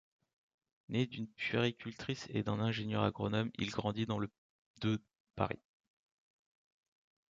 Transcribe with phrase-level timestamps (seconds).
[0.89, 4.31] Né d'une puéricultrice et d'un ingénieur agronome, il grandit dans le
[4.81, 4.99] de
[5.35, 5.61] Paris.